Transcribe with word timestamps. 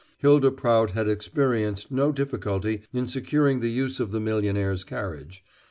Hylda 0.17 0.49
Prout 0.49 0.93
had 0.93 1.07
experienced 1.07 1.91
no 1.91 2.11
difficulty 2.11 2.81
in 2.91 3.07
securing 3.07 3.59
the 3.59 3.69
use 3.69 3.99
of 3.99 4.11
the 4.11 4.19
millionaire's 4.19 4.83
carriage. 4.83 5.43